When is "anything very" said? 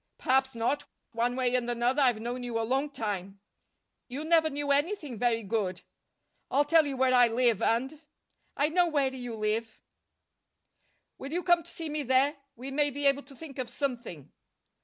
4.71-5.43